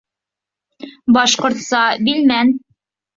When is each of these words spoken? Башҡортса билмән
Башҡортса 1.17 1.81
билмән 2.07 2.51